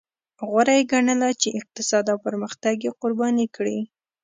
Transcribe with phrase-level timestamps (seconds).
[0.47, 3.79] غوره یې ګڼله چې اقتصاد او پرمختګ یې قرباني کړي.